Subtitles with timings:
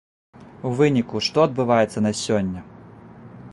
[0.69, 2.67] У выніку што адбываецца на сёння?